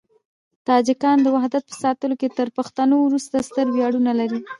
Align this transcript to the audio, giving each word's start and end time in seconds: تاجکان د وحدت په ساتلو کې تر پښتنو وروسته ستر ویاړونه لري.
تاجکان 0.67 1.17
د 1.23 1.27
وحدت 1.35 1.63
په 1.67 1.75
ساتلو 1.83 2.15
کې 2.21 2.29
تر 2.37 2.47
پښتنو 2.57 2.95
وروسته 3.03 3.35
ستر 3.47 3.65
ویاړونه 3.71 4.11
لري. 4.19 4.39